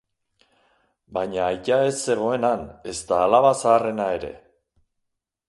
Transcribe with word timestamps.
Baina 1.17 1.43
aita 1.49 1.77
ez 1.89 1.93
zegoen 2.07 2.49
han, 2.49 2.65
ezta 2.95 3.21
alaba 3.27 3.53
zaharrena 3.61 4.09
ere. 4.17 4.35